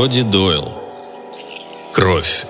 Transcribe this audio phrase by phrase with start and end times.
[0.00, 0.78] Роди Дойл.
[1.92, 2.46] Кровь.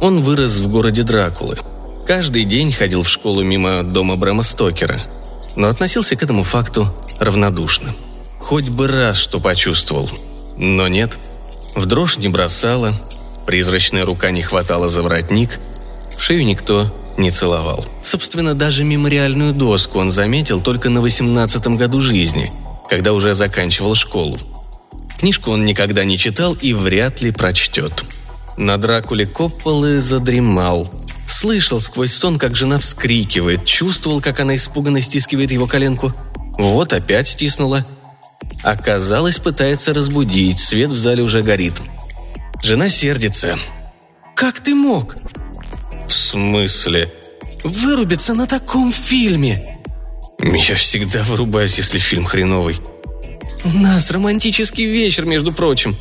[0.00, 1.58] Он вырос в городе Дракулы.
[2.06, 4.98] Каждый день ходил в школу мимо дома Брэма Стокера,
[5.54, 6.86] но относился к этому факту
[7.20, 7.94] равнодушно.
[8.40, 10.08] Хоть бы раз что почувствовал.
[10.56, 11.18] Но нет.
[11.74, 12.94] В дрожь не бросала,
[13.44, 15.60] призрачная рука не хватала за воротник,
[16.16, 17.84] в шею никто не целовал.
[18.02, 22.52] Собственно, даже мемориальную доску он заметил только на 18-м году жизни,
[22.88, 24.38] когда уже заканчивал школу.
[25.18, 28.04] Книжку он никогда не читал и вряд ли прочтет.
[28.56, 30.88] На Дракуле Копполы задремал.
[31.26, 36.14] Слышал сквозь сон, как жена вскрикивает, чувствовал, как она испуганно стискивает его коленку.
[36.56, 37.84] Вот опять стиснула.
[38.62, 41.74] Оказалось, пытается разбудить, свет в зале уже горит.
[42.62, 43.56] Жена сердится.
[44.34, 45.16] «Как ты мог?»
[46.08, 47.12] «В смысле?»
[47.64, 49.78] «Вырубиться на таком фильме!»
[50.40, 52.80] «Я всегда вырубаюсь, если фильм хреновый».
[53.64, 55.96] «У нас романтический вечер, между прочим».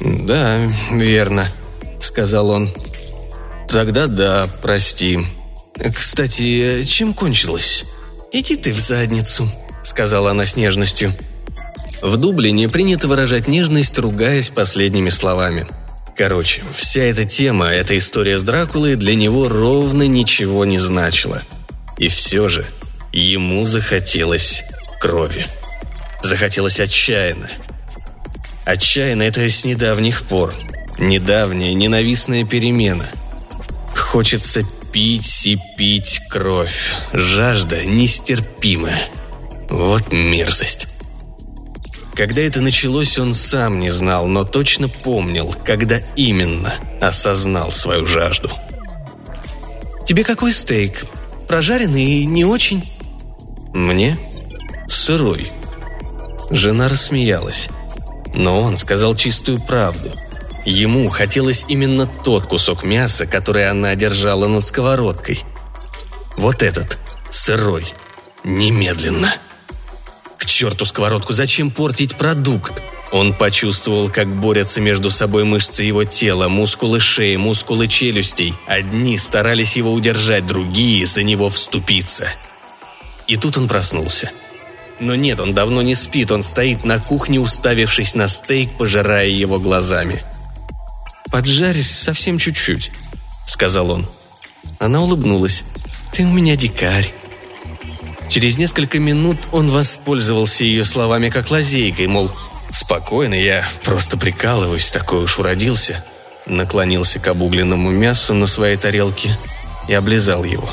[0.00, 0.58] «Да,
[0.92, 1.48] верно»,—
[2.00, 2.70] сказал он.
[3.68, 5.18] «Тогда да, прости.
[5.92, 7.84] Кстати, чем кончилось?»
[8.30, 9.50] «Иди ты в задницу»,—
[9.82, 11.12] сказала она с нежностью.
[12.00, 15.66] В Дублине принято выражать нежность, ругаясь последними словами–
[16.16, 21.42] Короче, вся эта тема, эта история с Дракулой для него ровно ничего не значила.
[21.96, 22.66] И все же
[23.12, 24.64] ему захотелось
[25.00, 25.46] крови.
[26.22, 27.50] Захотелось отчаянно.
[28.64, 30.54] Отчаянно это с недавних пор.
[30.98, 33.08] Недавняя ненавистная перемена.
[33.96, 36.94] Хочется пить и пить кровь.
[37.12, 39.00] Жажда нестерпимая.
[39.68, 40.88] Вот мерзость.
[42.14, 48.50] Когда это началось, он сам не знал, но точно помнил, когда именно осознал свою жажду.
[50.06, 51.06] «Тебе какой стейк?
[51.48, 52.84] Прожаренный и не очень?»
[53.72, 54.18] «Мне?
[54.88, 55.50] Сырой».
[56.50, 57.70] Жена рассмеялась.
[58.34, 60.12] Но он сказал чистую правду.
[60.66, 65.40] Ему хотелось именно тот кусок мяса, который она держала над сковородкой.
[66.36, 66.98] Вот этот,
[67.30, 67.86] сырой,
[68.44, 69.32] немедленно
[70.46, 72.82] черту сковородку, зачем портить продукт?
[73.12, 78.54] Он почувствовал, как борются между собой мышцы его тела, мускулы шеи, мускулы челюстей.
[78.66, 82.26] Одни старались его удержать, другие за него вступиться.
[83.26, 84.30] И тут он проснулся.
[84.98, 89.58] Но нет, он давно не спит, он стоит на кухне, уставившись на стейк, пожирая его
[89.58, 90.22] глазами.
[91.30, 92.92] «Поджарись совсем чуть-чуть»,—
[93.46, 94.08] сказал он.
[94.78, 95.64] Она улыбнулась.
[96.12, 97.12] «Ты у меня дикарь».
[98.32, 102.32] Через несколько минут он воспользовался ее словами как лазейкой, мол,
[102.70, 106.02] «Спокойно, я просто прикалываюсь, такой уж уродился».
[106.46, 109.38] Наклонился к обугленному мясу на своей тарелке
[109.86, 110.72] и облизал его.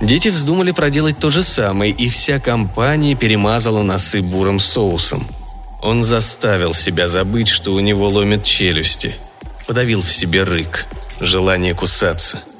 [0.00, 5.28] Дети вздумали проделать то же самое, и вся компания перемазала носы бурым соусом.
[5.82, 9.14] Он заставил себя забыть, что у него ломят челюсти.
[9.66, 10.86] Подавил в себе рык,
[11.20, 12.40] желание кусаться–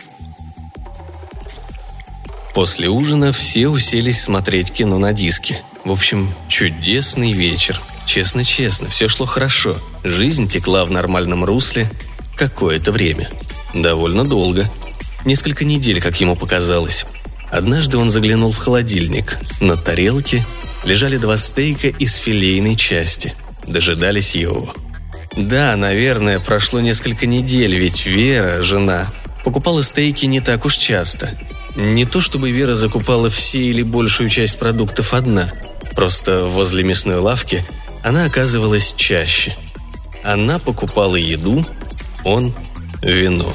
[2.58, 5.62] После ужина все уселись смотреть кино на диске.
[5.84, 7.80] В общем, чудесный вечер.
[8.04, 9.78] Честно-честно, все шло хорошо.
[10.02, 11.88] Жизнь текла в нормальном русле
[12.34, 13.30] какое-то время.
[13.74, 14.68] Довольно долго.
[15.24, 17.06] Несколько недель, как ему показалось.
[17.48, 19.38] Однажды он заглянул в холодильник.
[19.60, 20.44] На тарелке
[20.82, 23.34] лежали два стейка из филейной части.
[23.68, 24.74] Дожидались его.
[25.36, 29.06] Да, наверное, прошло несколько недель, ведь Вера, жена,
[29.44, 31.38] покупала стейки не так уж часто–
[31.78, 35.52] не то чтобы Вера закупала все или большую часть продуктов одна,
[35.94, 37.64] просто возле мясной лавки
[38.02, 39.56] она оказывалась чаще.
[40.24, 41.64] Она покупала еду,
[42.24, 42.52] он–
[43.02, 43.54] вино.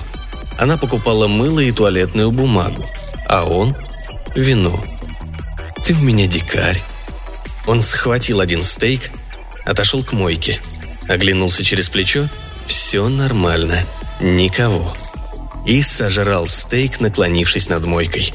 [0.58, 2.86] Она покупала мыло и туалетную бумагу,
[3.28, 3.76] а он–
[4.36, 4.82] вино.
[5.84, 6.82] «Ты у меня дикарь».
[7.68, 9.12] Он схватил один стейк,
[9.66, 10.60] отошел к мойке,
[11.10, 12.30] оглянулся через плечо–
[12.66, 13.84] все нормально,
[14.22, 14.96] никого
[15.66, 18.34] и сожрал стейк, наклонившись над мойкой.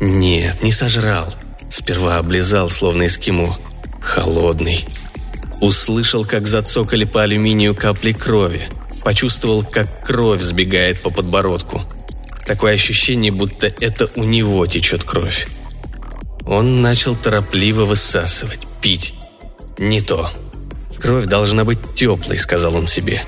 [0.00, 1.32] Нет, не сожрал.
[1.68, 3.58] Сперва облизал, словно эскимо.
[4.00, 4.84] Холодный.
[5.60, 8.62] Услышал, как зацокали по алюминию капли крови.
[9.02, 11.82] Почувствовал, как кровь сбегает по подбородку.
[12.46, 15.48] Такое ощущение, будто это у него течет кровь.
[16.46, 19.14] Он начал торопливо высасывать, пить.
[19.78, 20.30] Не то.
[21.00, 23.22] Кровь должна быть теплой, сказал он себе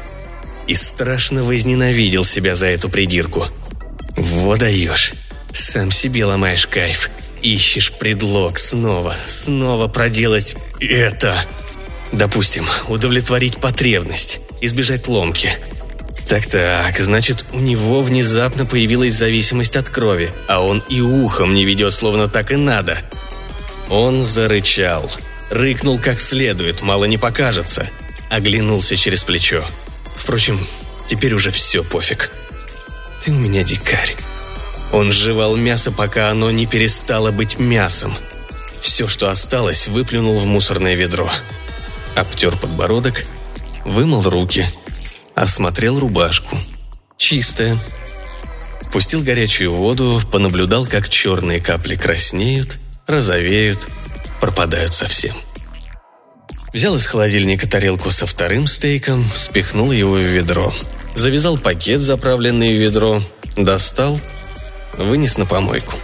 [0.66, 3.46] и страшно возненавидел себя за эту придирку.
[4.16, 5.12] «Вот даешь.
[5.52, 7.10] Сам себе ломаешь кайф.
[7.42, 11.36] Ищешь предлог снова, снова проделать это.
[12.12, 15.50] Допустим, удовлетворить потребность, избежать ломки.
[16.26, 21.92] Так-так, значит, у него внезапно появилась зависимость от крови, а он и ухом не ведет,
[21.92, 22.98] словно так и надо.
[23.88, 25.10] Он зарычал.
[25.50, 27.88] Рыкнул как следует, мало не покажется.
[28.28, 29.64] Оглянулся через плечо.
[30.26, 30.58] Впрочем,
[31.06, 32.32] теперь уже все пофиг.
[33.20, 34.16] Ты у меня дикарь.
[34.92, 38.12] Он жевал мясо, пока оно не перестало быть мясом.
[38.80, 41.30] Все, что осталось, выплюнул в мусорное ведро.
[42.16, 43.24] Обтер подбородок,
[43.84, 44.66] вымыл руки,
[45.36, 46.58] осмотрел рубашку.
[47.16, 47.78] Чистая.
[48.92, 53.86] Пустил горячую воду, понаблюдал, как черные капли краснеют, розовеют,
[54.40, 55.36] пропадают совсем.
[56.76, 60.74] Взял из холодильника тарелку со вторым стейком, спихнул его в ведро.
[61.14, 63.22] Завязал пакет, заправленный в ведро,
[63.56, 64.20] достал,
[64.98, 65.94] вынес на помойку.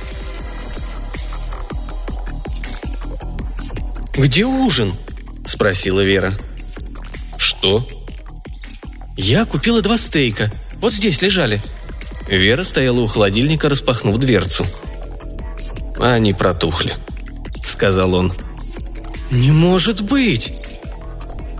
[4.17, 4.95] «Где ужин?»–
[5.45, 6.33] спросила Вера.
[7.37, 7.87] «Что?»
[9.19, 10.51] «Я купила два стейка.
[10.81, 11.61] Вот здесь лежали».
[12.29, 14.67] Вера стояла у холодильника, распахнув дверцу.
[16.01, 16.95] «Они протухли»,—
[17.63, 18.33] сказал он.
[19.31, 20.62] «Не может быть!»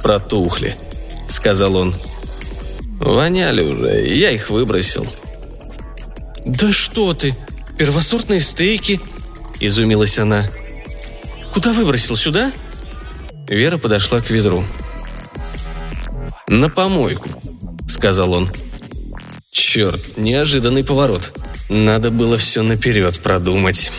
[0.03, 0.75] «Протухли»,—
[1.29, 1.95] сказал он.
[2.99, 5.07] «Воняли уже, я их выбросил».
[6.45, 7.37] «Да что ты!
[7.79, 9.01] Первосортные стейки!»–
[9.61, 10.45] изумилась она.
[11.53, 12.17] «Куда выбросил?
[12.17, 12.51] Сюда?»
[13.49, 14.65] Вера подошла к ведру.
[16.49, 17.29] «На помойку»,—
[17.89, 18.51] сказал он.
[19.51, 21.33] «Черт, неожиданный поворот.
[21.69, 23.93] Надо было все наперед продумать».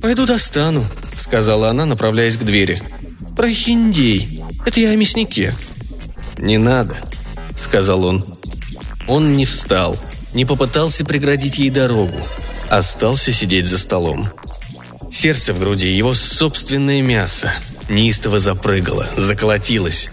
[0.00, 0.86] «Пойду достану»,—
[1.16, 2.82] сказала она, направляясь к двери.
[3.40, 4.44] «Прохиндей.
[4.66, 5.54] Это я о мяснике».
[6.36, 6.94] «Не надо»,—
[7.56, 8.22] сказал он.
[9.08, 9.96] Он не встал,
[10.34, 12.18] не попытался преградить ей дорогу.
[12.68, 14.28] Остался сидеть за столом.
[15.10, 17.50] Сердце в груди, его собственное мясо,
[17.88, 20.10] неистово запрыгало, заколотилось.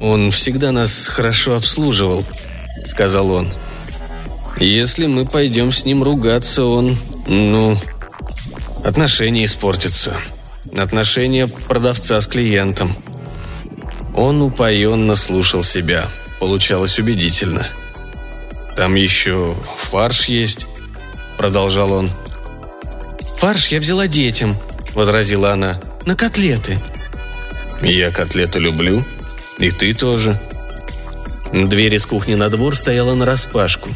[0.00, 2.24] «Он всегда нас хорошо обслуживал»,—
[2.86, 3.52] сказал он.
[4.58, 6.96] «Если мы пойдем с ним ругаться, он,
[7.26, 7.78] ну,
[8.86, 10.14] отношения испортятся.
[10.76, 12.96] Отношения продавца с клиентом».
[14.14, 16.08] Он упоенно слушал себя.
[16.40, 17.66] Получалось убедительно.
[18.74, 20.66] «Там еще фарш есть»,—
[21.38, 22.10] продолжал он.
[23.36, 24.56] «Фарш я взяла детям»,—
[24.94, 25.80] возразила она.
[26.06, 26.78] «На котлеты».
[27.82, 29.04] «Я котлеты люблю.
[29.58, 30.40] И ты тоже».
[31.52, 33.90] Дверь из кухни на двор стояла нараспашку.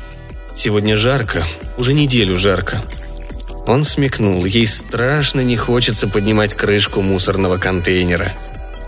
[0.54, 1.44] Сегодня жарко,
[1.76, 2.82] уже неделю жарко.
[3.70, 8.34] Он смекнул, ей страшно не хочется поднимать крышку мусорного контейнера.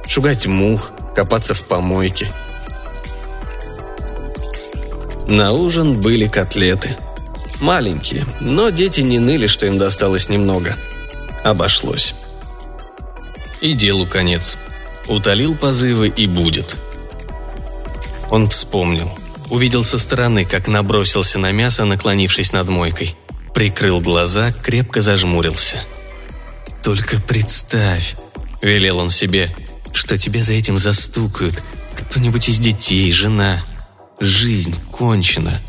[0.06, 2.32] Шугать мух, копаться в помойке.
[5.26, 6.96] На ужин были котлеты–
[7.62, 10.76] Маленькие, но дети не ныли, что им досталось немного.
[11.44, 12.17] Обошлось.
[13.61, 14.58] И делу конец.
[15.06, 16.76] Утолил позывы и будет.
[18.31, 19.08] Он вспомнил.
[19.49, 23.17] Увидел со стороны, как набросился на мясо, наклонившись над мойкой.
[23.54, 25.82] Прикрыл глаза, крепко зажмурился.
[26.82, 28.16] «Только представь»,—
[28.62, 29.54] велел он себе,—
[29.93, 31.62] «что тебя за этим застукают.
[31.94, 33.62] Кто-нибудь из детей, жена.
[34.20, 35.60] Жизнь кончена.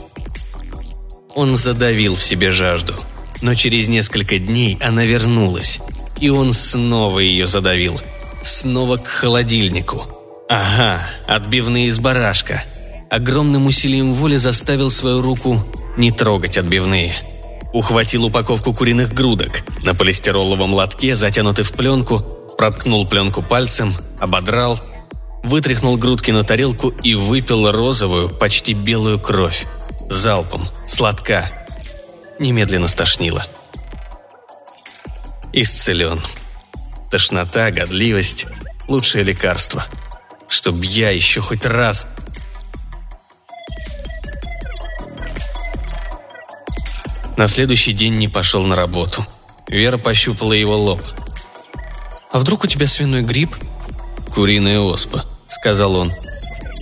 [1.36, 2.94] Он задавил в себе жажду.
[3.42, 5.80] Но через несколько дней она вернулась.
[6.20, 8.00] И он снова ее задавил.
[8.42, 10.06] Снова к холодильнику.
[10.50, 12.64] Ага, отбивные из барашка.
[13.10, 15.66] Огромным усилием воли заставил свою руку
[15.98, 17.16] не трогать отбивные.
[17.74, 19.64] Ухватил упаковку куриных грудок.
[19.84, 22.20] На полистироловом лотке, затянутый в пленку,
[22.58, 24.80] проткнул пленку пальцем, ободрал,
[25.44, 29.66] вытряхнул грудки на тарелку и выпил розовую, почти белую кровь
[30.10, 31.50] залпом, сладка.
[32.40, 33.46] Немедленно стошнило.
[35.52, 36.22] Исцелен.
[37.10, 38.48] Тошнота, годливость–
[38.88, 39.86] лучшее лекарство.
[40.48, 42.08] Чтоб я еще хоть раз...
[47.44, 49.28] На следующий день не пошел на работу.
[49.68, 51.02] Вера пощупала его лоб.
[52.32, 53.58] «А вдруг у тебя свиной грипп?»
[54.34, 56.14] «Куриная оспа»,— сказал он.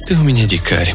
[0.06, 0.94] «Ты у меня дикарь».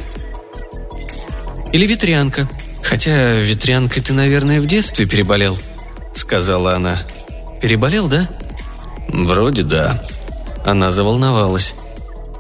[1.73, 2.49] Или ветрянка.
[2.81, 5.59] Хотя ветрянкой ты, наверное, в детстве переболел»,—
[6.15, 7.03] сказала она.
[7.61, 8.29] «Переболел, да?»
[9.09, 10.01] «Вроде да».
[10.65, 11.75] Она заволновалась.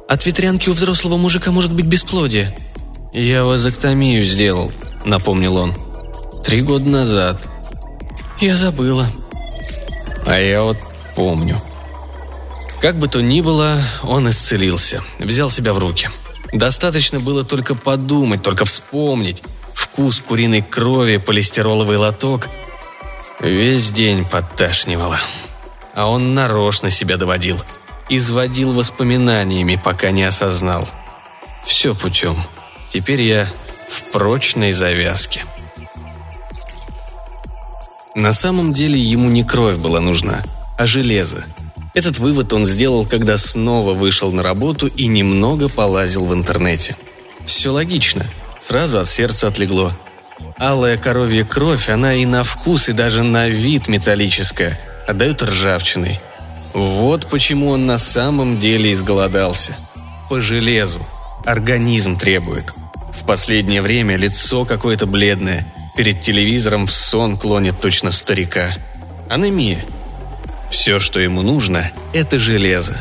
[0.08, 2.56] «От ветрянки у взрослого мужика может быть бесплодие».
[3.12, 4.70] «Я вазоктомию сделал»,—
[5.04, 5.85] напомнил он.
[6.46, 7.36] «Три года назад».
[8.40, 9.06] «Я забыла».
[10.24, 10.78] «А я вот
[11.14, 11.60] помню».
[12.80, 16.08] Как бы то ни было, он исцелился, взял себя в руки—
[16.52, 19.42] Достаточно было только подумать, только вспомнить.
[19.74, 22.48] Вкус куриной крови, полистироловый лоток.
[23.40, 25.18] Весь день подташнивало.
[25.94, 27.60] А он нарочно себя доводил.
[28.08, 30.88] Изводил воспоминаниями, пока не осознал.
[31.64, 32.36] Все путем.
[32.88, 33.46] Теперь я
[33.88, 35.44] в прочной завязке.
[38.16, 40.42] На самом деле ему не кровь была нужна,
[40.78, 41.44] а железо.
[41.92, 46.96] Этот вывод он сделал, когда снова вышел на работу и немного полазил в интернете.
[47.44, 48.26] Все логично.
[48.58, 49.92] Сразу от сердца отлегло.
[50.56, 56.18] Алая коровья кровь, она и на вкус, и даже на вид металлическая, отдают ржавчиной.
[56.72, 59.76] Вот почему он на самом деле изголодался.
[60.30, 61.06] По железу.
[61.44, 62.72] Организм требует.
[63.12, 65.70] В последнее время лицо какое-то бледное.
[65.96, 68.76] Перед телевизором в сон клонит точно старика.
[69.30, 69.84] Анемия.
[70.70, 72.96] Все, что ему нужно, это железо.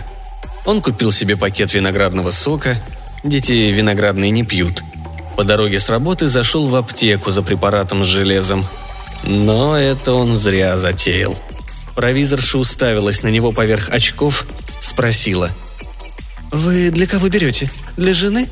[0.65, 2.81] Он купил себе пакет виноградного сока.
[3.23, 4.81] Дети виноградные не пьют–
[5.35, 8.65] по дороге с работы зашел в аптеку за препаратом с железом.
[9.23, 11.37] Но это он зря затеял.
[11.93, 14.45] Провизорша уставилась на него поверх очков,
[14.79, 15.51] спросила.
[16.51, 17.69] «Вы для кого берете?
[17.97, 18.49] Для жены?»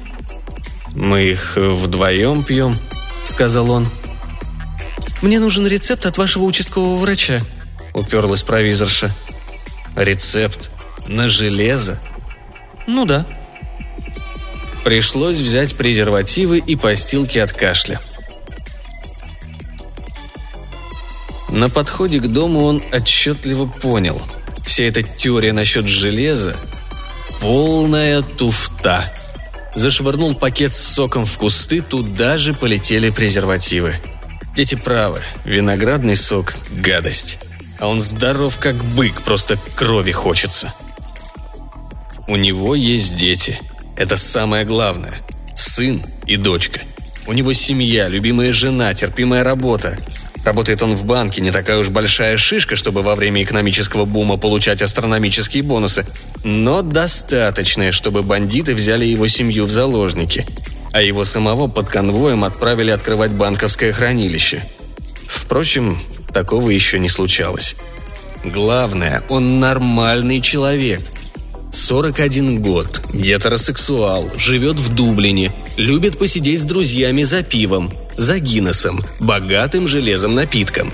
[0.94, 2.80] «Мы их вдвоем пьем»,—
[3.24, 3.90] сказал он.
[5.24, 7.42] «Мне нужен рецепт от вашего участкового врача»,—
[7.94, 9.16] уперлась провизорша.
[9.96, 10.70] «Рецепт?
[11.08, 11.98] На железо?»
[12.88, 13.26] «Ну да»,
[14.84, 18.02] Пришлось взять презервативы и постилки от кашля.
[21.48, 24.22] На подходе к дому он отчетливо понял.
[24.66, 26.58] Вся эта теория насчет железа–
[27.40, 29.10] полная туфта.
[29.74, 33.96] Зашвырнул пакет с соком в кусты, туда же полетели презервативы.
[34.56, 37.40] Дети правы, виноградный сок– гадость.
[37.80, 40.76] А он здоров как бык, просто крови хочется.
[42.28, 43.60] У него есть дети–
[43.98, 45.16] это самое главное.
[45.56, 46.82] Сын и дочка.
[47.26, 49.98] У него семья, любимая жена, терпимая работа.
[50.46, 54.84] Работает он в банке, не такая уж большая шишка, чтобы во время экономического бума получать
[54.84, 56.06] астрономические бонусы,
[56.44, 60.46] но достаточная, чтобы бандиты взяли его семью в заложники,
[60.94, 64.64] а его самого под конвоем отправили открывать банковское хранилище.
[65.28, 66.00] Впрочем,
[66.34, 67.76] такого еще не случалось.
[68.46, 71.02] Главное, он нормальный человек–
[71.74, 79.88] 41 год, гетеросексуал, живет в Дублине, любит посидеть с друзьями за пивом, за Гиннесом, богатым
[79.88, 80.94] железом напитком.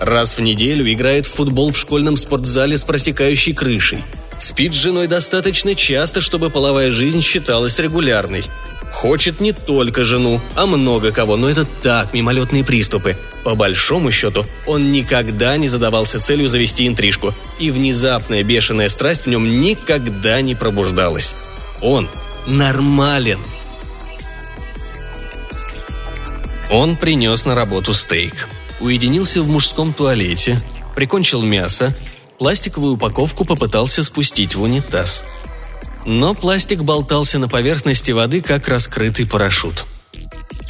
[0.00, 4.02] Раз в неделю играет в футбол в школьном спортзале с протекающей крышей.
[4.38, 8.44] Спит с женой достаточно часто, чтобы половая жизнь считалась регулярной.
[8.90, 13.16] Хочет не только жену, а много кого, но это так, мимолетные приступы.
[13.44, 19.28] По большому счету, он никогда не задавался целью завести интрижку, и внезапная бешеная страсть в
[19.28, 21.36] нем никогда не пробуждалась.
[21.80, 22.08] Он
[22.46, 23.40] нормален.
[26.70, 28.48] Он принес на работу стейк.
[28.80, 30.60] Уединился в мужском туалете,
[30.94, 31.94] прикончил мясо,
[32.38, 35.24] пластиковую упаковку попытался спустить в унитаз.
[36.06, 39.84] Но пластик болтался на поверхности воды, как раскрытый парашют.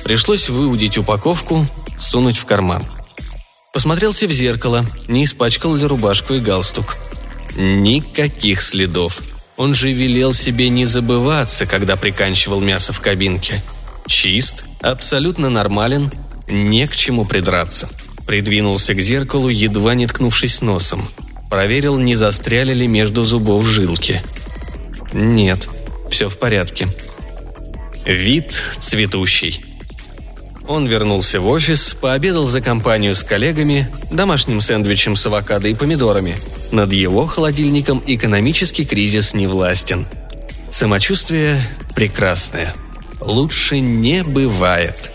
[0.02, 1.66] Пришлось выудить упаковку,
[1.98, 2.84] сунуть в карман.
[3.72, 6.96] Посмотрелся в зеркало, не испачкал ли рубашку и галстук.
[7.54, 9.20] Никаких следов.
[9.58, 13.62] Он же велел себе не забываться, когда приканчивал мясо в кабинке.
[14.06, 16.10] Чист, абсолютно нормален,
[16.48, 17.90] не к чему придраться.
[18.26, 21.06] Придвинулся к зеркалу, едва не ткнувшись носом.
[21.50, 24.22] Проверил, не застряли ли между зубов жилки.
[25.16, 25.70] Нет,
[26.10, 26.88] все в порядке.
[28.04, 29.64] Вид цветущий.
[30.68, 36.36] Он вернулся в офис, пообедал за компанию с коллегами, домашним сэндвичем с авокадо и помидорами.
[36.70, 40.06] Над его холодильником экономический кризис не властен.
[40.70, 41.58] Самочувствие
[41.94, 42.74] прекрасное.
[43.18, 45.12] Лучше не бывает.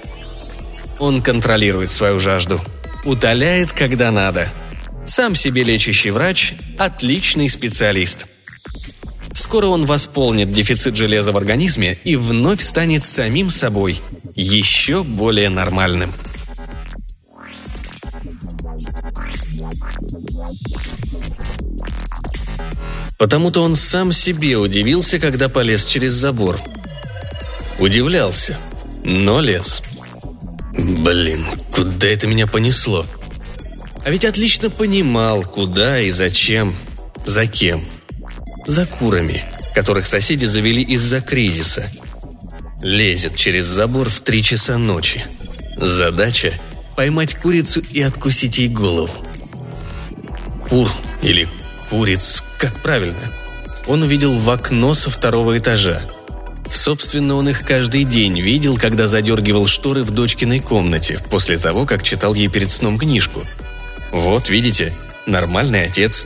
[0.97, 2.59] Он контролирует свою жажду.
[3.05, 4.51] Утоляет, когда надо.
[5.05, 8.25] Сам себе лечащий врач– отличный специалист.
[9.33, 13.99] Скоро он восполнит дефицит железа в организме и вновь станет самим собой–
[14.35, 16.13] еще более нормальным.
[23.17, 26.59] Потому-то он сам себе удивился, когда полез через забор.
[27.77, 28.57] Удивлялся,
[29.03, 29.83] но лез.
[30.73, 33.05] Блин, куда это меня понесло?
[34.03, 36.75] А ведь отлично понимал, куда и зачем,
[37.25, 37.85] за кем.
[38.67, 39.43] За курами,
[39.75, 41.89] которых соседи завели из-за кризиса–
[42.81, 45.23] Лезет через забор в три часа ночи.
[45.77, 46.51] Задача–
[46.95, 49.13] поймать курицу и откусить ей голову.
[50.67, 50.91] Кур
[51.21, 51.47] или
[51.89, 53.31] куриц, как правильно,
[53.85, 56.01] он увидел в окно со второго этажа.
[56.71, 62.01] Собственно, он их каждый день видел, когда задергивал шторы в дочкиной комнате, после того, как
[62.01, 63.43] читал ей перед сном книжку.
[64.11, 64.91] Вот, видите,
[65.27, 66.25] нормальный отец.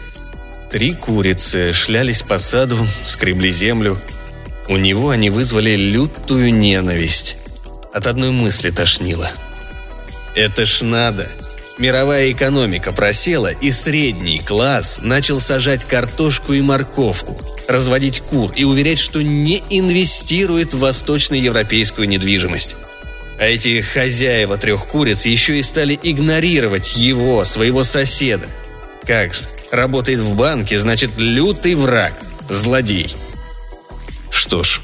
[0.75, 3.98] Три курицы шлялись по саду, скребли землю–
[4.67, 7.38] у него они вызвали лютую ненависть.
[7.94, 9.32] От одной мысли тошнило.
[10.36, 11.29] Это ж надо.
[11.77, 17.39] Мировая экономика просела, и средний класс начал сажать картошку и морковку,
[17.70, 22.75] разводить кур и уверять, что не инвестирует в восточноевропейскую недвижимость.
[23.39, 28.48] А эти хозяева трех куриц еще и стали игнорировать его, своего соседа.
[29.05, 29.44] Как же,
[29.75, 32.13] работает в банке, значит, лютый враг,
[32.50, 33.15] злодей.
[34.29, 34.82] Что ж,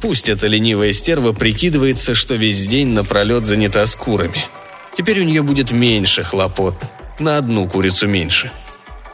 [0.00, 4.44] пусть эта ленивая стерва прикидывается, что весь день напролет занята с курами–
[4.94, 6.74] Теперь у нее будет меньше хлопот.
[7.18, 8.52] На одну курицу меньше.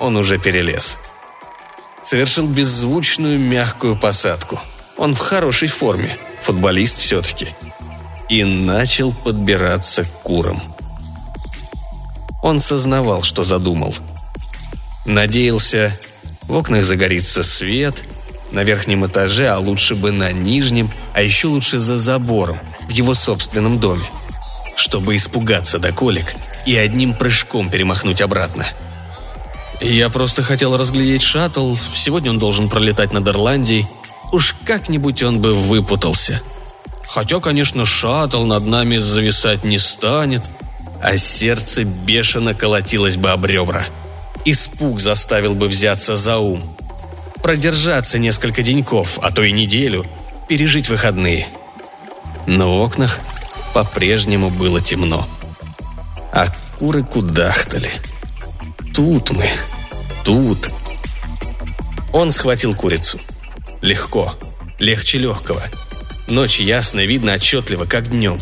[0.01, 0.99] Он уже перелез.
[2.03, 4.61] Совершил беззвучную мягкую посадку.
[4.97, 6.17] Он в хорошей форме.
[6.43, 7.49] Футболист все-таки.
[8.29, 10.63] И начал подбираться к курам.
[12.43, 13.95] Он сознавал, что задумал.
[15.09, 15.99] Надеялся,
[16.43, 18.05] в окнах загорится свет,
[18.53, 23.15] на верхнем этаже, а лучше бы на нижнем, а еще лучше за забором, в его
[23.15, 24.05] собственном доме
[24.79, 26.35] чтобы испугаться до колик
[26.65, 28.67] и одним прыжком перемахнуть обратно.
[29.81, 33.87] Я просто хотел разглядеть шаттл, сегодня он должен пролетать над Ирландией.
[34.33, 36.41] Уж как-нибудь он бы выпутался.
[37.09, 40.43] Хотя, конечно, шаттл над нами зависать не станет.
[41.01, 43.85] А сердце бешено колотилось бы об ребра.
[44.45, 46.77] Испуг заставил бы взяться за ум.
[47.43, 50.07] Продержаться несколько деньков, а то и неделю,
[50.49, 51.47] пережить выходные.
[52.47, 53.21] Но в окнах
[53.75, 55.29] по-прежнему было темно.
[56.33, 57.91] А куры кудахтали.
[58.95, 59.49] Тут мы.
[60.25, 60.71] Тут.
[62.13, 63.21] Он схватил курицу.
[63.83, 64.35] Легко.
[64.79, 65.63] Легче легкого.
[66.27, 68.41] Ночь ясно, видно отчетливо, как днем.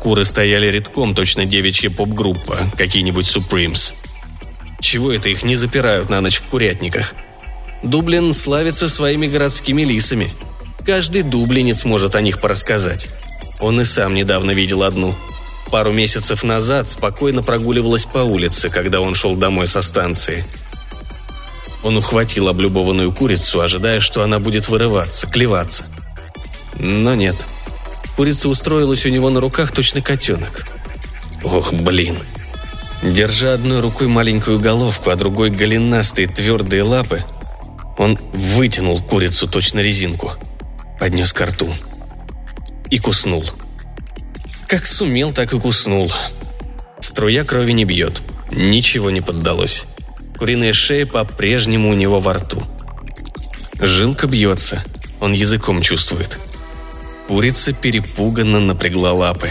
[0.00, 3.94] Куры стояли редком, точно девичья поп-группа, какие-нибудь Supremes.
[4.88, 7.12] Чего это их не запирают на ночь в курятниках?
[7.82, 10.32] Дублин славится своими городскими лисами.
[10.86, 13.10] Каждый дублинец может о них порассказать.
[13.60, 15.14] Он и сам недавно видел одну.
[15.70, 20.46] Пару месяцев назад спокойно прогуливалась по улице, когда он шел домой со станции.
[21.82, 25.84] Он ухватил облюбованную курицу, ожидая, что она будет вырываться, клеваться.
[26.78, 27.36] Но нет.
[28.16, 30.66] Курица устроилась у него на руках точно котенок.
[31.44, 32.16] Ох, блин.
[33.02, 37.24] Держа одной рукой маленькую головку, а другой голенастые твердые лапы,
[37.96, 40.32] он вытянул курицу точно резинку.
[40.98, 41.68] Поднес ко рту
[42.90, 43.44] и куснул.
[44.66, 46.12] Как сумел, так и куснул.
[47.00, 48.22] Струя крови не бьет.
[48.50, 49.86] Ничего не поддалось.
[50.36, 52.62] Куриная шея по-прежнему у него во рту.
[53.80, 54.84] Жилка бьется.
[55.20, 56.38] Он языком чувствует.
[57.28, 59.50] Курица перепуганно напрягла лапы.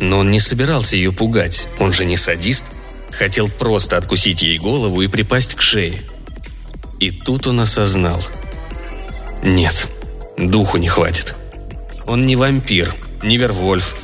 [0.00, 1.68] Но он не собирался ее пугать.
[1.78, 2.64] Он же не садист.
[3.12, 6.02] Хотел просто откусить ей голову и припасть к шее.
[6.98, 8.20] И тут он осознал.
[9.44, 9.88] Нет,
[10.36, 11.34] духу не хватит.
[12.06, 13.94] Он не вампир, не Вервольф.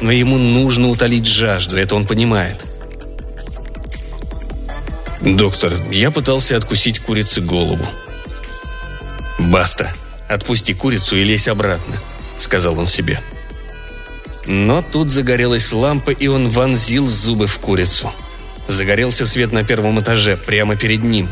[0.00, 2.64] Но ему нужно утолить жажду, это он понимает.
[5.20, 7.84] «Доктор, я пытался откусить курице голову».
[9.40, 9.92] «Баста,
[10.28, 11.96] отпусти курицу и лезь обратно»,—
[12.36, 13.20] сказал он себе.
[14.50, 18.10] Но тут загорелась лампа, и он вонзил зубы в курицу.
[18.66, 21.28] Загорелся свет на первом этаже, прямо перед ним.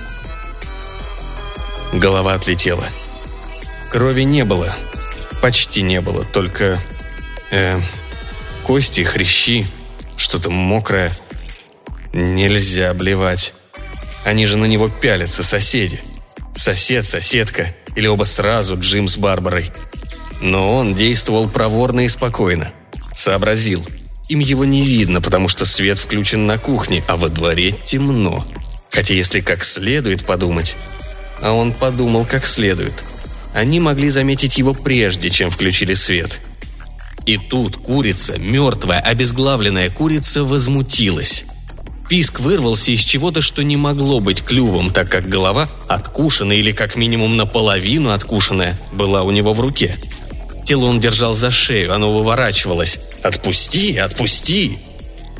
[1.94, 2.84] Голова отлетела.
[3.90, 4.76] Крови не было,
[5.40, 6.78] почти не было, только...
[7.50, 7.80] Э,
[8.64, 9.66] кости, хрящи,
[10.18, 11.10] что-то мокрое.
[12.12, 13.54] Нельзя обливать.
[14.26, 16.00] Они же на него пялятся, соседи.
[16.54, 19.70] Сосед, соседка, или оба сразу, Джим с Барбарой.
[20.42, 22.72] Но он действовал проворно и спокойно.
[23.16, 23.84] Сообразил.
[24.28, 28.46] Им его не видно, потому что свет включен на кухне, а во дворе темно.
[28.92, 30.76] Хотя если как следует подумать...
[31.42, 33.04] А он подумал как следует–
[33.56, 36.42] они могли заметить его прежде, чем включили свет.
[37.24, 41.46] И тут курица, мертвая, обезглавленная курица, возмутилась.
[42.06, 46.96] Писк вырвался из чего-то, что не могло быть клювом, так как голова, откушенная или как
[46.96, 49.96] минимум наполовину откушенная, была у него в руке.
[50.66, 52.98] Тело он держал за шею, оно выворачивалось.
[53.22, 53.96] «Отпусти!
[53.98, 54.78] Отпусти!»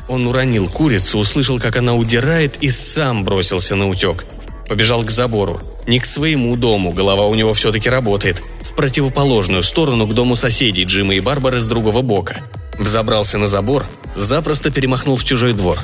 [0.07, 4.25] Он уронил курицу, услышал, как она удирает, и сам бросился на утек.
[4.69, 5.59] Побежал к забору.
[5.85, 8.41] Не к своему дому, голова у него все-таки работает.
[8.61, 12.37] В противоположную сторону к дому соседей Джима и Барбары с другого бока.
[12.79, 13.85] Взобрался на забор,
[14.15, 15.79] запросто перемахнул в чужой двор.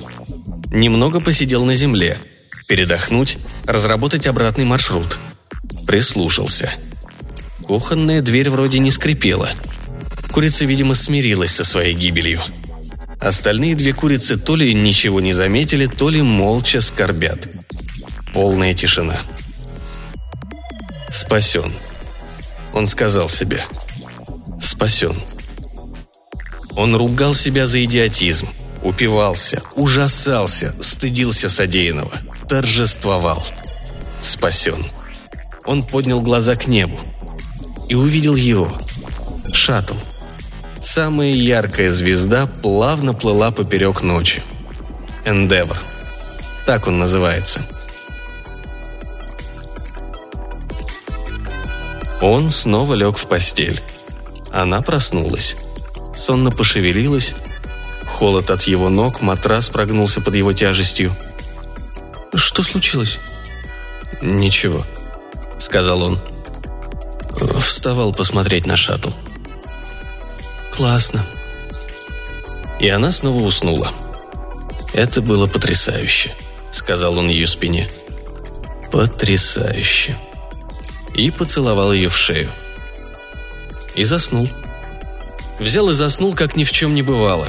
[0.72, 2.18] Немного посидел на земле.
[2.70, 5.20] Передохнуть, разработать обратный маршрут.
[5.86, 6.72] Прислушался.
[7.66, 9.50] Кухонная дверь вроде не скрипела.
[10.32, 12.42] Курица, видимо, смирилась со своей гибелью.
[13.22, 17.48] Остальные две курицы то ли ничего не заметили, то ли молча скорбят.
[18.34, 19.18] Полная тишина.
[21.10, 21.74] Спасен.
[22.74, 23.64] Он сказал себе.
[24.60, 25.16] Спасен.
[26.72, 28.50] Он ругал себя за идиотизм.
[28.84, 32.12] Упивался, ужасался, стыдился содеянного,
[32.50, 33.42] торжествовал.
[34.20, 34.86] Спасен.
[35.66, 37.00] Он поднял глаза к небу
[37.94, 38.76] и увидел его.
[39.54, 39.94] Шаттл.
[40.82, 44.42] Самая яркая звезда плавно плыла поперек ночи.
[45.26, 45.78] Эндевр.
[46.66, 47.62] Так он называется.
[52.20, 53.80] Он снова лег в постель.
[54.52, 55.56] Она проснулась.
[56.16, 57.36] Сонно пошевелилась.
[58.08, 61.16] Холод от его ног, матрас прогнулся под его тяжестью.
[62.34, 63.20] «Что случилось?»
[64.20, 64.84] «Ничего»,—
[65.60, 66.33] сказал он.
[67.64, 69.10] Вставал посмотреть на шаттл.
[70.72, 71.26] «Классно».
[72.80, 73.92] И она снова уснула.
[74.94, 76.34] «Это было потрясающе»,—
[76.72, 77.90] сказал он ее спине.
[78.92, 80.18] «Потрясающе»
[81.14, 82.50] и поцеловал ее в шею.
[83.96, 84.50] И заснул.
[85.60, 87.48] Взял и заснул, как ни в чем не бывало.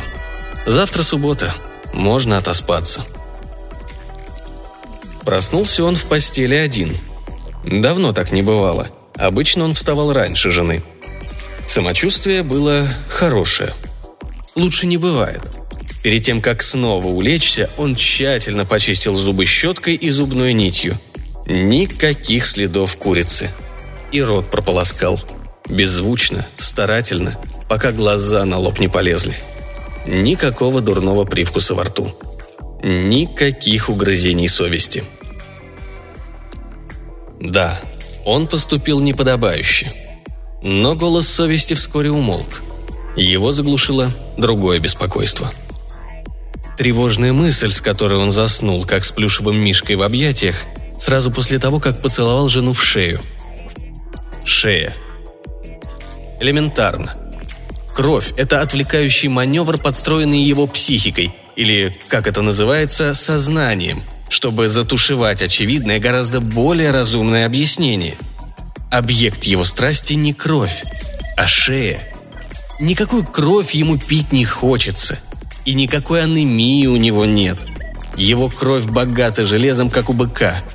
[0.66, 1.53] Завтра суббота,
[1.92, 3.03] можно отоспаться.
[5.24, 6.94] Проснулся он в постели один.
[7.64, 8.88] Давно так не бывало.
[9.16, 10.83] Обычно он вставал раньше жены.
[11.66, 13.72] Самочувствие было хорошее.
[14.55, 15.40] Лучше не бывает.
[16.03, 20.98] Перед тем, как снова улечься, он тщательно почистил зубы щеткой и зубной нитью–
[21.46, 23.50] Никаких следов курицы.
[24.12, 25.20] И рот прополоскал.
[25.68, 29.35] Беззвучно, старательно, пока глаза на лоб не полезли.
[30.07, 32.16] Никакого дурного привкуса во рту.
[32.83, 35.05] Никаких угрызений совести.
[37.40, 37.79] Да,
[38.24, 39.92] он поступил неподобающе.
[40.62, 42.62] Но голос совести вскоре умолк.
[43.16, 45.52] Его заглушило другое беспокойство.
[46.76, 50.56] Тревожная мысль, с которой он заснул, как с плюшевым мишкой в объятиях,
[50.98, 53.20] сразу после того, как поцеловал жену в шею.
[54.44, 54.92] Шея.
[56.40, 57.14] Элементарно.
[57.94, 65.98] Кровь– это отвлекающий маневр, подстроенный его психикой, или, как это называется, сознанием, чтобы затушевать очевидное,
[65.98, 68.14] гораздо более разумное объяснение.
[68.90, 70.84] Объект его страсти не кровь,
[71.37, 72.12] а шея.
[72.80, 75.18] Никакой кровь ему пить не хочется,
[75.64, 77.58] и никакой анемии у него нет.
[78.16, 80.62] Его кровь богата железом, как у быка–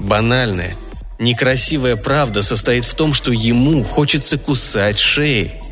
[0.00, 0.76] Банальная,
[1.18, 5.62] некрасивая правда состоит в том, что ему хочется кусать шеи.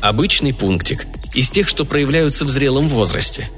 [0.00, 3.50] Обычный пунктик из тех, что проявляются в зрелом возрасте.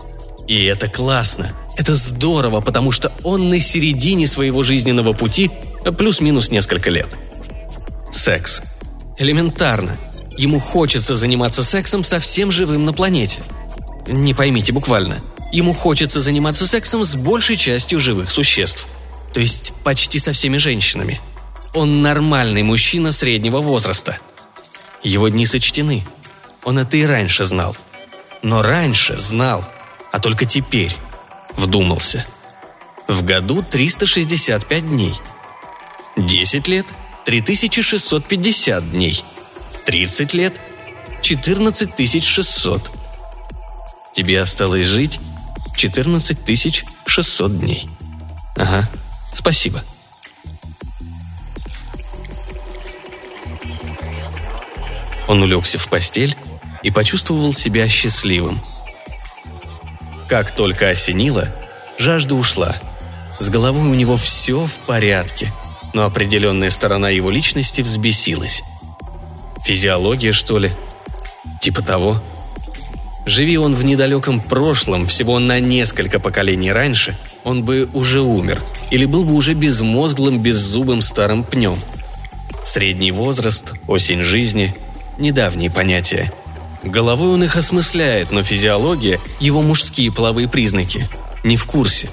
[0.47, 1.53] И это классно.
[1.79, 5.51] Это здорово, потому что он на середине своего жизненного пути
[5.97, 7.09] плюс-минус несколько лет.
[8.13, 8.61] Секс.
[9.17, 9.97] Элементарно.
[10.37, 13.43] Ему хочется заниматься сексом со всем живым на планете.
[14.07, 15.21] Не поймите буквально.
[15.53, 18.87] Ему хочется заниматься сексом с большей частью живых существ–
[19.33, 21.21] то есть почти со всеми женщинами.
[21.75, 24.19] Он нормальный мужчина среднего возраста.
[25.03, 26.05] Его дни сочтены.
[26.65, 27.77] Он это и раньше знал.
[28.43, 29.65] Но раньше знал,
[30.13, 30.97] а только теперь
[31.59, 32.25] вдумался.
[33.07, 35.15] В году 365 дней.
[36.17, 36.87] 10 лет–
[37.25, 39.23] 3650 дней.
[39.85, 40.61] 30 лет–
[41.23, 42.91] 14600.
[44.15, 45.21] Тебе осталось жить
[45.77, 47.89] 14600 дней.
[48.57, 48.89] Ага,
[49.33, 49.85] Спасибо.
[55.29, 56.35] Он улегся в постель
[56.83, 58.61] и почувствовал себя счастливым.
[60.29, 61.49] Как только осенило,
[61.97, 62.77] жажда ушла.
[63.39, 65.53] С головой у него все в порядке,
[65.95, 68.63] но определенная сторона его личности взбесилась.
[69.65, 70.71] Физиология, что ли?
[71.61, 72.23] Типа того.
[73.25, 78.61] Живи он в недалеком прошлом, всего на несколько поколений раньше, он бы уже умер
[78.91, 81.79] или был бы уже безмозглым, беззубым старым пнем.
[82.65, 84.75] Средний возраст, осень жизни–
[85.19, 86.33] недавние понятия.
[86.83, 91.09] Головой он их осмысляет, но физиология, его мужские половые признаки,
[91.43, 92.09] не в курсе.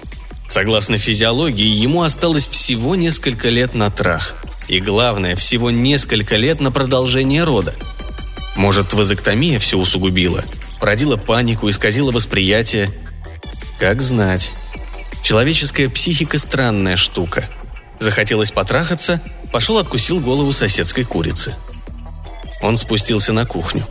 [0.47, 4.38] Согласно физиологии, ему осталось всего несколько лет на трах.
[4.67, 7.73] И главное, всего несколько лет на продолжение рода.
[8.56, 10.43] Может, вазоктомия все усугубила,
[10.80, 12.91] породила панику, исказила восприятие.
[13.80, 14.54] Как знать.
[15.21, 17.43] Человеческая психика странная штука.
[17.99, 21.56] Захотелось потрахаться, пошел откусил голову соседской курицы.
[22.62, 23.86] Он спустился на кухню.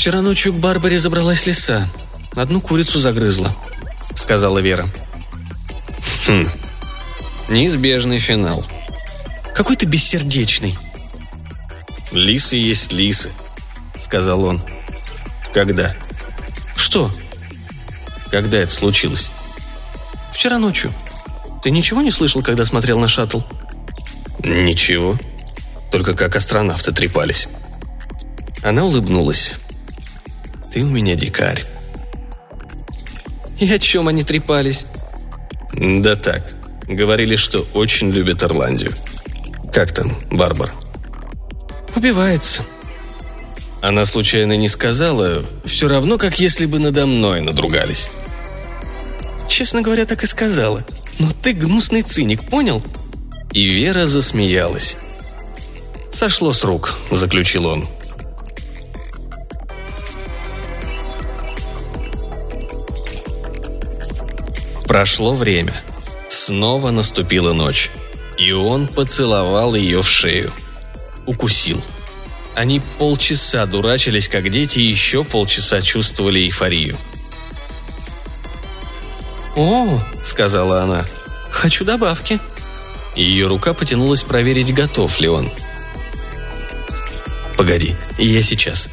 [0.00, 1.86] «Вчера ночью к Барбаре забралась лиса.
[2.34, 3.54] Одну курицу загрызла»,—
[4.14, 4.88] сказала Вера.
[6.26, 6.48] «Хм,
[7.50, 8.64] неизбежный финал.
[9.54, 10.78] Какой ты бессердечный».
[12.12, 13.30] «Лисы есть лисы»,—
[13.98, 14.64] сказал он.
[15.52, 15.94] «Когда?»
[16.76, 17.12] «Что?»
[18.30, 19.30] «Когда это случилось?»
[20.32, 20.94] Вчера ночью.
[21.62, 23.40] Ты ничего не слышал, когда смотрел на шаттл?»
[24.42, 25.18] «Ничего.
[25.92, 27.48] Только как астронавты трепались».
[28.62, 29.56] Она улыбнулась.
[30.72, 31.64] «Ты у меня дикарь».
[33.60, 34.86] И о чем они трепались?
[35.74, 36.54] Да так.
[36.88, 38.94] Говорили, что очень любят Ирландию.
[39.72, 40.72] Как там, Барбар?
[41.94, 42.64] Убивается.
[43.82, 48.10] Она случайно не сказала, все равно, как если бы надо мной надругались.
[49.48, 50.84] Честно говоря, так и сказала.
[51.18, 52.82] Но ты гнусный циник, понял?
[53.52, 54.96] И Вера засмеялась.
[56.12, 57.86] «Сошло с рук»,— заключил он.
[64.90, 65.72] Прошло время.
[66.28, 67.92] Снова наступила ночь.
[68.36, 70.52] И он поцеловал ее в шею.
[71.26, 71.80] Укусил.
[72.56, 76.98] Они полчаса дурачились, как дети, и еще полчаса чувствовали эйфорию.
[79.54, 81.06] «О»,— сказала она,—
[81.52, 82.40] «хочу добавки».
[83.14, 85.52] Ее рука потянулась проверить, готов ли он.
[87.56, 88.90] «Погоди, я сейчас».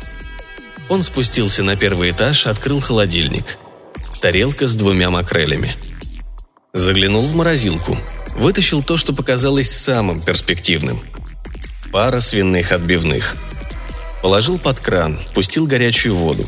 [0.90, 3.58] Он спустился на первый этаж, открыл холодильник.
[4.22, 5.76] Тарелка с двумя макрелями–
[6.78, 7.98] Заглянул в морозилку.
[8.36, 11.02] Вытащил то, что показалось самым перспективным.
[11.92, 13.36] Пара свиных отбивных.
[14.22, 16.48] Положил под кран, пустил горячую воду.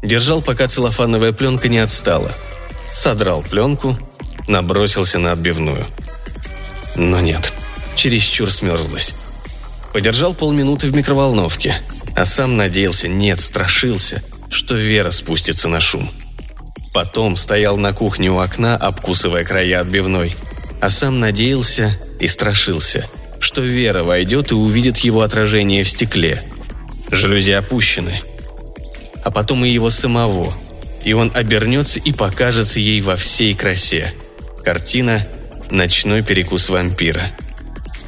[0.00, 2.32] Держал, пока целлофановая пленка не отстала.
[2.92, 3.98] Содрал пленку,
[4.46, 5.84] набросился на отбивную.
[6.94, 7.52] Но нет,
[7.96, 9.16] чересчур смерзлась.
[9.92, 11.74] Подержал полминуты в микроволновке,
[12.14, 16.08] а сам надеялся, нет, страшился, что Вера спустится на шум.
[16.98, 20.34] Потом стоял на кухне у окна, обкусывая края отбивной.
[20.80, 23.06] А сам надеялся и страшился,
[23.38, 26.42] что Вера войдет и увидит его отражение в стекле.
[27.12, 28.20] Жалюзи опущены.
[29.22, 30.52] А потом и его самого.
[31.04, 34.12] И он обернется и покажется ей во всей красе.
[34.64, 35.24] Картина
[35.70, 37.22] «Ночной перекус вампира».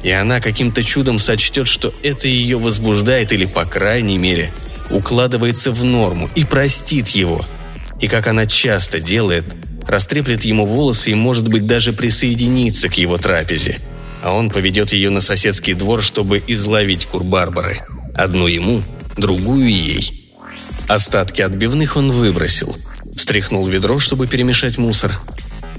[0.03, 4.51] И она каким-то чудом сочтет, что это ее возбуждает или, по крайней мере,
[4.89, 7.45] укладывается в норму и простит его–
[8.01, 9.45] и как она часто делает,
[9.87, 13.79] растреплет ему волосы и, может быть, даже присоединится к его трапезе.
[14.23, 17.79] А он поведет ее на соседский двор, чтобы изловить курбарбары.
[18.15, 18.83] Одну ему,
[19.17, 20.31] другую ей.
[20.87, 22.75] Остатки отбивных он выбросил.
[23.15, 25.19] Встряхнул ведро, чтобы перемешать мусор.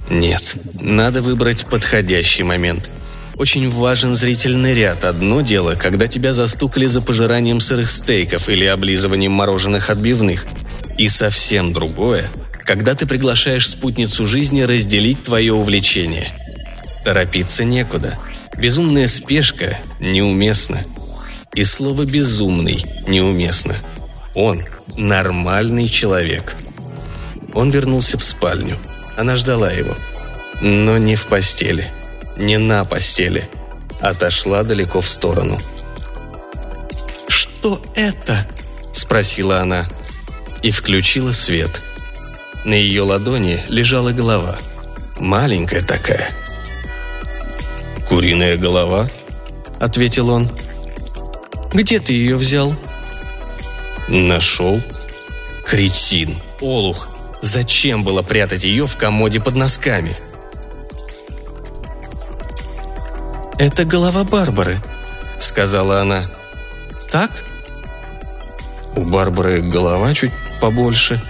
[0.08, 2.88] Нет, надо выбрать подходящий момент.
[3.36, 5.04] Очень важен зрительный ряд.
[5.04, 10.46] Одно дело, когда тебя застукали за пожиранием сырых стейков или облизыванием мороженых отбивных–
[10.98, 12.30] и совсем другое,
[12.64, 16.28] когда ты приглашаешь спутницу жизни разделить твое увлечение.
[17.04, 18.18] Торопиться некуда.
[18.56, 20.82] Безумная спешка неуместна.
[21.54, 23.74] И слово «безумный» неуместно.
[24.34, 24.62] Он
[24.96, 26.54] нормальный человек.
[27.54, 28.78] Он вернулся в спальню.
[29.16, 29.94] Она ждала его.
[30.60, 31.88] Но не в постели.
[32.36, 33.48] Не на постели.
[34.00, 35.58] Отошла далеко в сторону.
[37.28, 38.46] «Что это?»–
[38.92, 39.86] спросила она
[40.62, 41.82] и включила свет.
[42.64, 44.56] На ее ладони лежала голова.
[45.18, 46.30] Маленькая такая.
[48.08, 49.08] «Куриная голова?»–
[49.80, 50.48] ответил он.
[51.72, 52.74] «Где ты ее взял?»
[54.08, 54.80] «Нашел».
[55.64, 56.36] «Кретин!
[56.60, 57.08] Олух!
[57.40, 60.16] Зачем было прятать ее в комоде под носками?»
[63.58, 64.78] «Это голова Барбары»,—
[65.38, 66.30] сказала она.
[67.10, 67.30] «Так?»
[68.94, 71.20] У Барбары голова чуть побольше.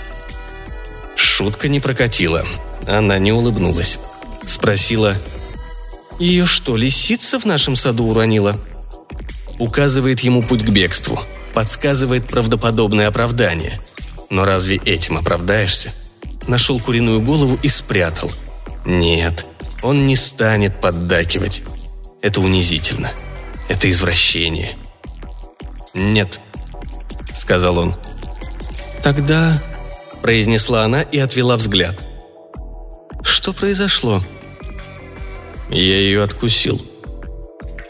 [1.16, 2.44] Шутка не прокатила.
[2.86, 3.98] Она не улыбнулась.
[4.44, 5.16] Спросила,
[6.18, 8.60] «Ее что, лисица в нашем саду уронила?»
[9.58, 11.18] Указывает ему путь к бегству.
[11.54, 13.80] Подсказывает правдоподобное оправдание.
[14.28, 15.94] Но разве этим оправдаешься?
[16.46, 18.30] Нашел куриную голову и спрятал.
[18.84, 19.46] Нет,
[19.82, 21.62] он не станет поддакивать.
[22.20, 23.10] Это унизительно.
[23.68, 24.72] Это извращение.
[25.94, 26.40] Нет,
[27.34, 27.96] сказал он.
[29.02, 29.60] «Тогда...»–
[30.22, 32.04] произнесла она и отвела взгляд.
[33.22, 34.22] «Что произошло?»
[35.70, 36.80] Я ее откусил.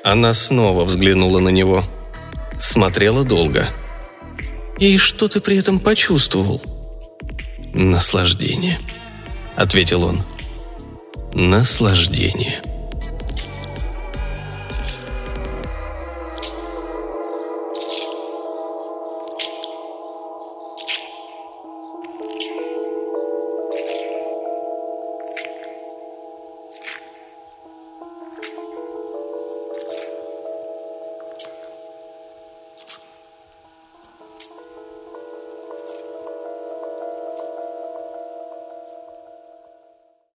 [0.04, 1.84] Она снова взглянула на него.
[2.58, 3.66] Смотрела долго.
[4.78, 6.62] «И что ты при этом почувствовал?»
[7.74, 8.78] «Наслаждение»,—
[9.56, 10.22] ответил он.
[11.32, 12.71] «Наслаждение».